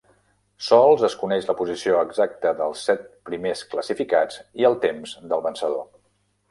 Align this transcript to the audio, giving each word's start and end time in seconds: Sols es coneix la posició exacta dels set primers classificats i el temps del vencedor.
Sols 0.67 1.03
es 1.09 1.15
coneix 1.23 1.45
la 1.49 1.55
posició 1.59 1.99
exacta 2.05 2.55
dels 2.63 2.87
set 2.91 3.07
primers 3.31 3.63
classificats 3.75 4.43
i 4.65 4.69
el 4.73 4.81
temps 4.89 5.19
del 5.35 5.51
vencedor. 5.51 5.89